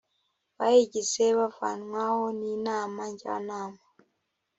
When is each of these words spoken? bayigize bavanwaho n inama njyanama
bayigize 0.57 1.23
bavanwaho 1.39 2.23
n 2.39 2.41
inama 2.53 3.01
njyanama 3.11 3.81